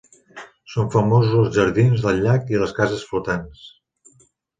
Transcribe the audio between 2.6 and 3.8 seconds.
les cases flotants.